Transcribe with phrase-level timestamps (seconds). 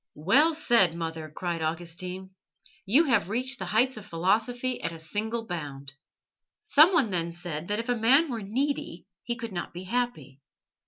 [0.15, 2.31] "Well said, mother!" cried Augustine.
[2.87, 5.93] "You have reached the heights of philosophy at a single bound."
[6.65, 10.41] Someone then said that if a man were needy he could not be happy.